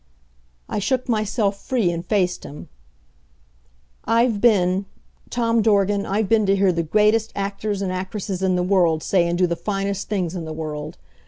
[0.67, 2.69] I shook myself free and faced him.
[4.03, 4.85] "I've been
[5.29, 9.27] Tom Dorgan, I've been to hear the greatest actors and actresses in the world say
[9.27, 10.97] and do the finest things in the world.